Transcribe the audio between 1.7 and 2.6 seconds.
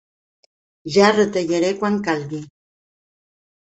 quan calgui.